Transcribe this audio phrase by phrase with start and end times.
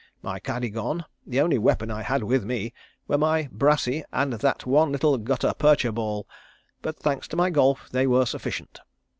[0.23, 2.73] My caddy gone, the only weapons I had with me
[3.07, 6.27] were my brassey and that one little gutta percha ball,
[6.81, 8.79] but thanks to my golf they were sufficient.